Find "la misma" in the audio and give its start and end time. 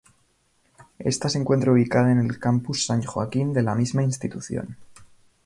3.61-4.01